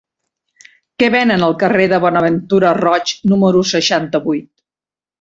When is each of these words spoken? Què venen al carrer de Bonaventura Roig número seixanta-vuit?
Què 1.03 1.09
venen 1.15 1.45
al 1.49 1.53
carrer 1.65 1.87
de 1.93 2.01
Bonaventura 2.05 2.75
Roig 2.81 3.15
número 3.35 3.65
seixanta-vuit? 3.77 4.51